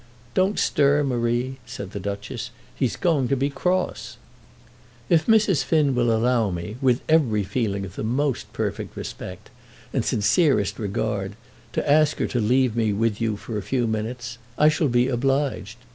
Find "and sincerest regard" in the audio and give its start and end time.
9.93-11.33